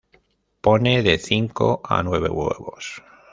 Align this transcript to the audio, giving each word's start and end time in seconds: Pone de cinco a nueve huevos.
Pone 0.65 1.03
de 1.03 1.19
cinco 1.19 1.81
a 1.83 2.01
nueve 2.01 2.27
huevos. 2.29 3.03